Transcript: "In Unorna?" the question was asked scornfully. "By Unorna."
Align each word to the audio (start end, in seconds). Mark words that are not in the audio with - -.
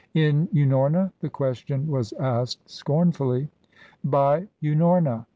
"In 0.15 0.47
Unorna?" 0.47 1.11
the 1.19 1.29
question 1.29 1.87
was 1.87 2.11
asked 2.13 2.67
scornfully. 2.67 3.49
"By 4.03 4.47
Unorna." 4.63 5.27